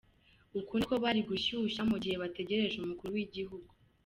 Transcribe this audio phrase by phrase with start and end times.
[0.59, 3.67] Uko niko bari gushushya mu gihe bategerje Umukuru w’igihugu.